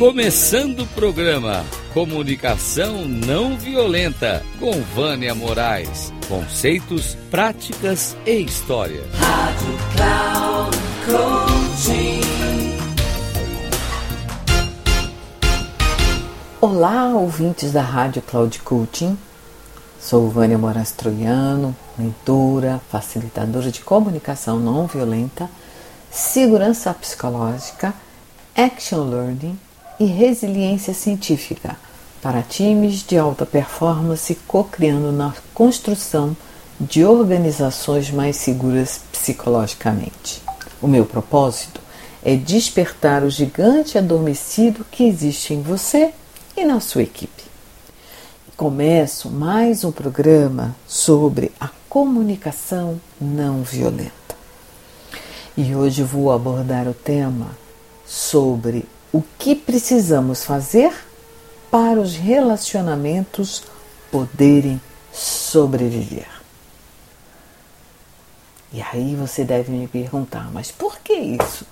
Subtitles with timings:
[0.00, 6.10] Começando o programa Comunicação Não Violenta com Vânia Moraes.
[6.26, 9.04] Conceitos, práticas e história.
[9.12, 12.20] Rádio Cloud Coaching.
[16.62, 19.18] Olá, ouvintes da Rádio Cloud Coaching.
[20.00, 25.50] Sou Vânia Moraes Troiano, mentora, facilitadora de comunicação não violenta,
[26.10, 27.92] segurança psicológica,
[28.56, 29.58] action learning
[30.00, 31.76] e resiliência científica
[32.22, 36.34] para times de alta performance co-criando na construção
[36.80, 40.42] de organizações mais seguras psicologicamente.
[40.80, 41.82] O meu propósito
[42.24, 46.14] é despertar o gigante adormecido que existe em você
[46.56, 47.44] e na sua equipe.
[48.56, 54.10] Começo mais um programa sobre a comunicação não violenta.
[55.56, 57.48] E hoje vou abordar o tema
[58.06, 60.92] sobre o que precisamos fazer
[61.70, 63.62] para os relacionamentos
[64.10, 64.80] poderem
[65.12, 66.28] sobreviver.
[68.72, 71.66] E aí você deve me perguntar, mas por que isso?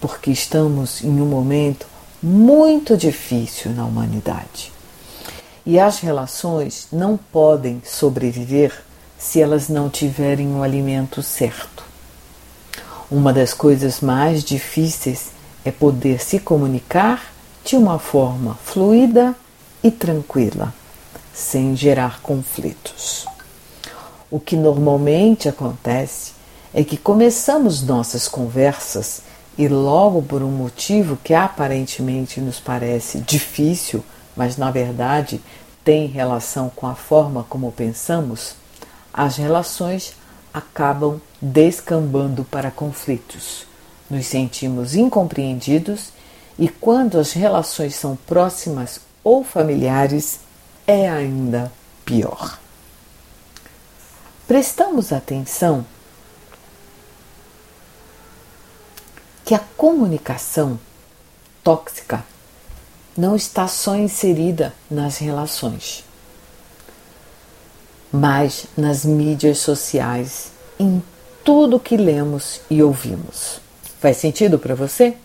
[0.00, 1.86] Porque estamos em um momento
[2.22, 4.72] muito difícil na humanidade.
[5.64, 8.82] E as relações não podem sobreviver
[9.16, 11.84] se elas não tiverem o alimento certo.
[13.10, 15.33] Uma das coisas mais difíceis
[15.64, 17.32] é poder se comunicar
[17.64, 19.34] de uma forma fluida
[19.82, 20.74] e tranquila,
[21.32, 23.26] sem gerar conflitos.
[24.30, 26.32] O que normalmente acontece
[26.74, 29.22] é que começamos nossas conversas
[29.56, 34.04] e logo por um motivo que aparentemente nos parece difícil,
[34.36, 35.40] mas na verdade
[35.82, 38.56] tem relação com a forma como pensamos,
[39.12, 40.14] as relações
[40.52, 43.66] acabam descambando para conflitos
[44.10, 46.10] nos sentimos incompreendidos
[46.58, 50.40] e quando as relações são próximas ou familiares,
[50.86, 51.72] é ainda
[52.04, 52.58] pior.
[54.46, 55.84] Prestamos atenção
[59.44, 60.78] que a comunicação
[61.62, 62.24] tóxica
[63.16, 66.04] não está só inserida nas relações,
[68.12, 71.02] mas nas mídias sociais, em
[71.44, 73.63] tudo que lemos e ouvimos.
[74.04, 75.16] Faz sentido para você?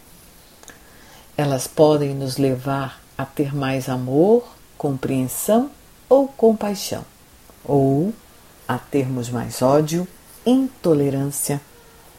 [1.35, 5.69] Elas podem nos levar a ter mais amor, compreensão
[6.07, 7.03] ou compaixão,
[7.65, 8.13] ou
[8.65, 10.07] a termos mais ódio,
[10.45, 11.59] intolerância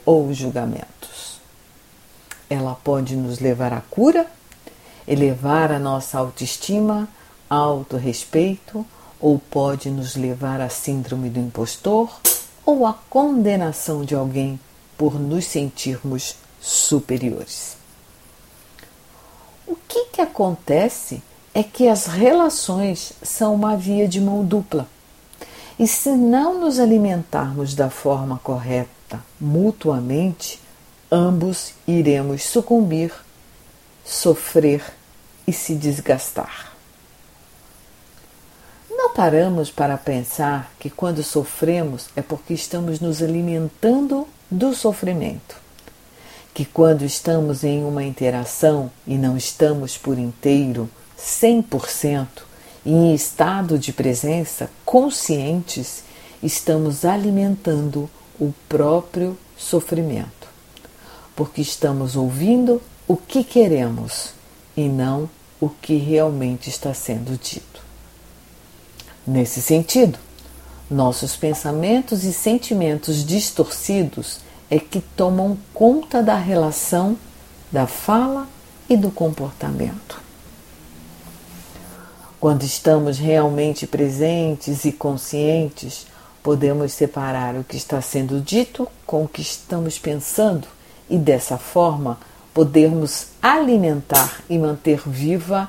[0.05, 1.41] ou julgamentos.
[2.51, 4.27] Ela pode nos levar à cura,
[5.09, 7.09] elevar a nossa autoestima,
[7.49, 8.85] autorrespeito,
[9.19, 12.21] ou pode nos levar à síndrome do impostor
[12.67, 14.61] ou à condenação de alguém
[14.99, 17.77] por nos sentirmos superiores.
[19.67, 21.23] O que, que acontece
[21.55, 24.89] é que as relações são uma via de mão dupla.
[25.79, 30.61] E se não nos alimentarmos da forma correta mutuamente,
[31.11, 33.13] ambos iremos sucumbir,
[34.05, 34.83] sofrer
[35.47, 36.73] e se desgastar.
[38.91, 45.70] Não paramos para pensar que quando sofremos é porque estamos nos alimentando do sofrimento
[46.61, 52.27] que quando estamos em uma interação e não estamos por inteiro, 100%,
[52.85, 56.05] em estado de presença, conscientes,
[56.43, 60.49] estamos alimentando o próprio sofrimento,
[61.35, 64.35] porque estamos ouvindo o que queremos
[64.77, 67.81] e não o que realmente está sendo dito.
[69.27, 70.19] Nesse sentido,
[70.91, 77.17] nossos pensamentos e sentimentos distorcidos é que tomam conta da relação,
[77.73, 78.47] da fala
[78.89, 80.21] e do comportamento.
[82.39, 86.07] Quando estamos realmente presentes e conscientes,
[86.43, 90.67] podemos separar o que está sendo dito com o que estamos pensando
[91.09, 92.19] e dessa forma
[92.55, 95.69] podermos alimentar e manter viva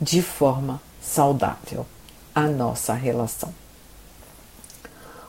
[0.00, 1.86] de forma saudável
[2.34, 3.52] a nossa relação.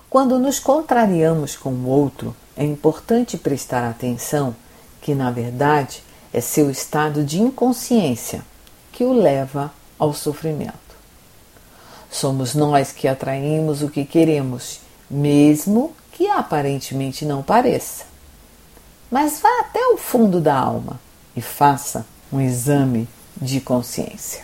[0.10, 4.56] Quando nos contrariamos com o outro, é importante prestar atenção
[5.02, 6.04] que, na verdade,
[6.34, 8.42] é seu estado de inconsciência
[8.92, 10.74] que o leva ao sofrimento.
[12.10, 14.80] Somos nós que atraímos o que queremos,
[15.10, 18.06] mesmo que aparentemente não pareça.
[19.12, 21.00] Mas vá até o fundo da alma
[21.36, 23.08] e faça um exame
[23.40, 24.44] de consciência.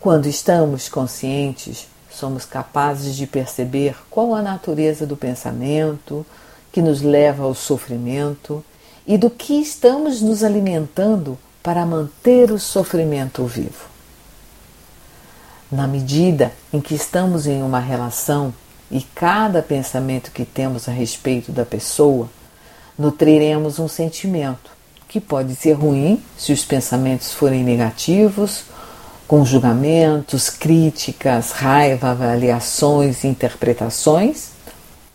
[0.00, 1.86] Quando estamos conscientes,
[2.18, 6.26] somos capazes de perceber qual a natureza do pensamento,
[6.72, 8.64] que nos leva ao sofrimento
[9.06, 13.86] e do que estamos nos alimentando para manter o sofrimento vivo.
[15.70, 18.52] Na medida em que estamos em uma relação
[18.90, 22.28] e cada pensamento que temos a respeito da pessoa,
[22.98, 24.70] nutriremos um sentimento
[25.06, 28.64] que pode ser ruim se os pensamentos forem negativos,
[29.28, 34.52] com julgamentos, críticas, raiva, avaliações, interpretações,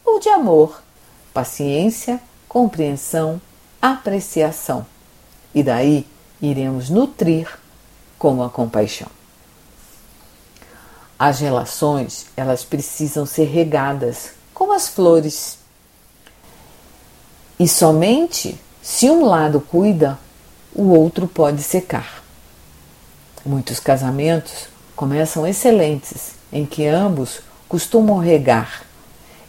[0.06, 0.83] ou de amor,
[1.33, 3.42] paciência, compreensão,
[3.81, 4.86] apreciação.
[5.54, 6.06] E daí
[6.39, 7.50] iremos nutrir
[8.19, 9.07] com a compaixão.
[11.18, 15.57] As relações, elas precisam ser regadas como as flores.
[17.60, 20.19] E somente se um lado cuida,
[20.75, 22.23] o outro pode secar.
[23.45, 28.84] Muitos casamentos começam excelentes, em que ambos costumam regar,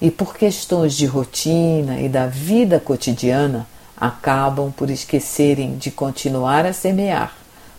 [0.01, 6.73] e por questões de rotina e da vida cotidiana, acabam por esquecerem de continuar a
[6.73, 7.33] semear,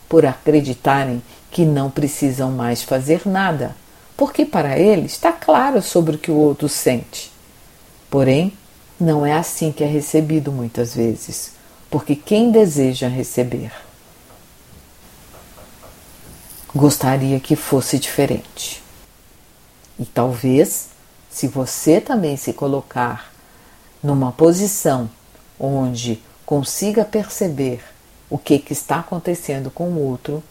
[0.07, 1.21] por acreditarem
[1.51, 3.75] que não precisam mais fazer nada
[4.17, 7.31] porque para ele está claro sobre o que o outro sente.
[8.09, 8.53] Porém,
[8.99, 11.51] não é assim que é recebido muitas vezes,
[11.89, 13.71] porque quem deseja receber
[16.75, 18.83] gostaria que fosse diferente.
[19.97, 20.89] E talvez,
[21.29, 23.31] se você também se colocar
[24.03, 25.09] numa posição
[25.57, 27.81] onde consiga perceber
[28.29, 30.43] o que, que está acontecendo com o outro,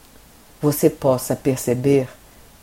[0.63, 2.09] você possa perceber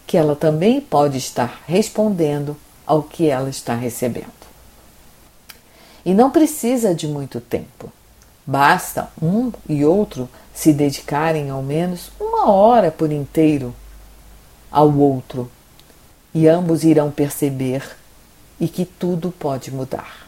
[0.08, 4.42] que ela também pode estar respondendo ao que ela está recebendo.
[6.04, 7.92] E não precisa de muito tempo.
[8.46, 12.12] Basta um e outro se dedicarem ao menos
[12.42, 13.74] uma hora por inteiro
[14.72, 15.52] ao outro,
[16.34, 17.84] e ambos irão perceber
[18.60, 20.28] e que tudo pode mudar.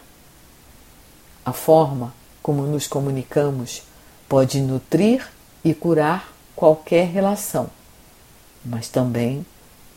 [1.43, 3.81] A forma como nos comunicamos
[4.29, 5.27] pode nutrir
[5.63, 7.67] e curar qualquer relação,
[8.63, 9.43] mas também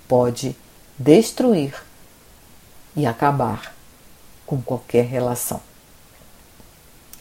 [0.08, 0.56] pode
[0.98, 1.74] destruir
[2.96, 3.74] e acabar
[4.46, 5.60] com qualquer relação.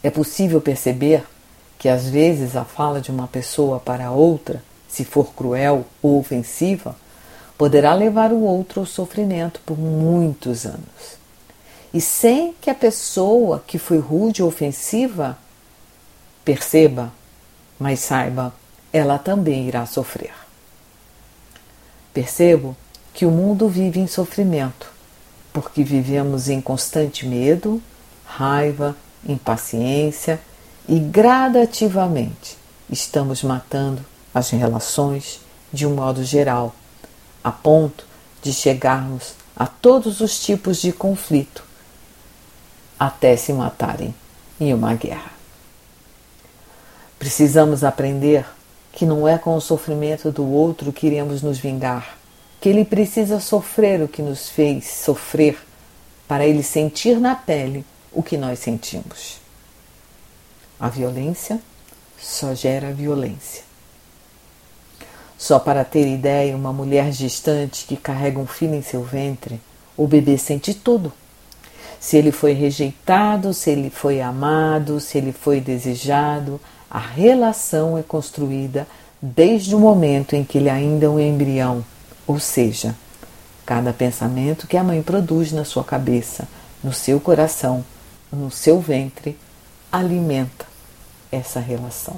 [0.01, 1.25] É possível perceber
[1.77, 4.63] que às vezes a fala de uma pessoa para outra,
[4.95, 6.95] se for cruel ou ofensiva,
[7.57, 11.17] poderá levar o outro ao sofrimento por muitos anos.
[11.93, 15.37] E sem que a pessoa que foi rude ou ofensiva
[16.45, 17.11] perceba,
[17.77, 18.53] mas saiba,
[18.93, 20.33] ela também irá sofrer.
[22.13, 22.73] Percebo
[23.13, 24.89] que o mundo vive em sofrimento,
[25.51, 27.81] porque vivemos em constante medo,
[28.25, 28.95] raiva,
[29.27, 30.39] impaciência
[30.87, 32.57] e gradativamente
[32.89, 35.39] estamos matando as relações
[35.71, 36.75] de um modo geral,
[37.41, 38.05] a ponto
[38.41, 41.63] de chegarmos a todos os tipos de conflito
[42.99, 44.13] até se matarem
[44.59, 45.31] em uma guerra.
[47.17, 48.45] Precisamos aprender
[48.91, 52.17] que não é com o sofrimento do outro que iremos nos vingar,
[52.59, 55.57] que ele precisa sofrer o que nos fez sofrer
[56.27, 59.39] para ele sentir na pele o que nós sentimos.
[60.79, 61.59] A violência
[62.17, 63.64] só gera violência.
[65.37, 69.59] Só para ter ideia, uma mulher gestante que carrega um filho em seu ventre,
[69.97, 71.11] o bebê sente tudo.
[71.99, 78.03] Se ele foi rejeitado, se ele foi amado, se ele foi desejado, a relação é
[78.03, 78.87] construída
[79.21, 81.83] desde o momento em que ele ainda é um embrião,
[82.27, 82.95] ou seja,
[83.65, 86.47] cada pensamento que a mãe produz na sua cabeça,
[86.83, 87.83] no seu coração,
[88.31, 89.37] no seu ventre,
[89.91, 90.65] alimenta
[91.31, 92.17] essa relação.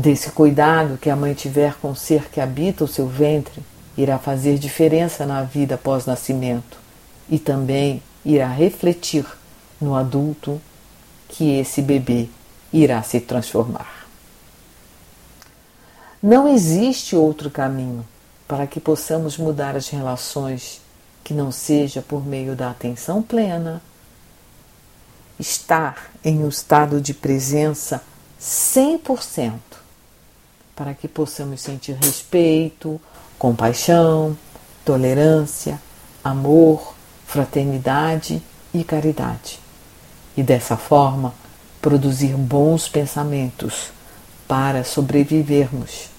[0.00, 3.60] Desse cuidado que a mãe tiver com o ser que habita o seu ventre,
[3.96, 6.78] irá fazer diferença na vida após nascimento
[7.28, 9.26] e também irá refletir
[9.80, 10.60] no adulto
[11.28, 12.28] que esse bebê
[12.72, 14.06] irá se transformar.
[16.22, 18.06] Não existe outro caminho
[18.46, 20.80] para que possamos mudar as relações
[21.24, 23.82] que não seja por meio da atenção plena,
[25.40, 28.00] estar em um estado de presença
[28.40, 29.87] 100%,
[30.78, 33.00] para que possamos sentir respeito,
[33.36, 34.38] compaixão,
[34.84, 35.82] tolerância,
[36.22, 36.94] amor,
[37.26, 38.40] fraternidade
[38.72, 39.58] e caridade.
[40.36, 41.34] E dessa forma,
[41.82, 43.90] produzir bons pensamentos
[44.46, 46.10] para sobrevivermos,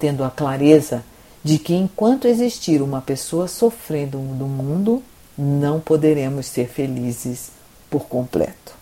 [0.00, 1.04] tendo a clareza
[1.44, 5.00] de que enquanto existir uma pessoa sofrendo no mundo,
[5.38, 7.52] não poderemos ser felizes
[7.88, 8.72] por completo.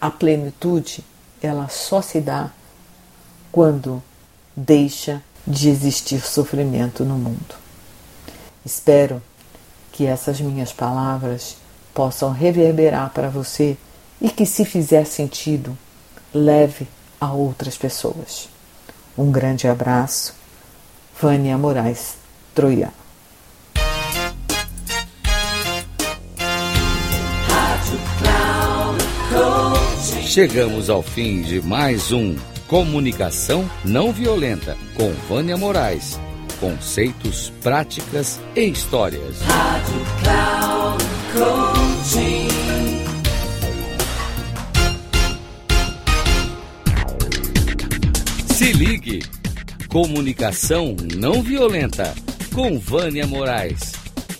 [0.00, 1.04] A plenitude,
[1.42, 2.52] ela só se dá
[3.50, 4.02] quando
[4.56, 7.54] deixa de existir sofrimento no mundo.
[8.64, 9.22] Espero
[9.92, 11.56] que essas minhas palavras
[11.94, 13.76] possam reverberar para você
[14.20, 15.76] e que, se fizer sentido,
[16.32, 16.86] leve
[17.20, 18.48] a outras pessoas.
[19.16, 20.34] Um grande abraço,
[21.20, 22.14] Vânia Moraes
[22.54, 22.92] Troiano.
[30.24, 32.36] Chegamos ao fim de mais um
[32.68, 36.20] Comunicação Não Violenta com Vânia Moraes.
[36.60, 39.40] Conceitos, práticas e histórias.
[39.40, 42.48] Rádio Cloud Coaching.
[48.52, 49.22] Se ligue.
[49.88, 52.14] Comunicação não violenta
[52.54, 53.92] com Vânia Moraes.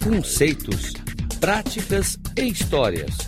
[0.05, 0.93] Conceitos,
[1.41, 3.28] práticas e histórias.